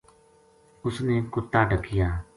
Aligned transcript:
اس 0.85 0.95
نے 1.05 1.15
کُتا 1.33 1.61
ڈَکیا 1.69 2.07